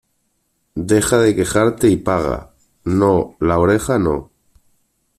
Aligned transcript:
Deja 0.89 1.19
de 1.21 1.35
quejarte 1.35 1.87
y 1.87 1.95
paga. 1.97 2.55
No, 2.85 3.35
la 3.39 3.59
oreja 3.59 3.99
no. 3.99 4.31